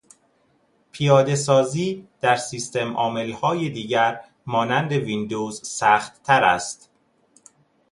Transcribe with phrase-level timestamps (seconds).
[0.91, 6.89] پیادهسازی در سیستمعاملهای دیگر مانند ویندوز سختتر است.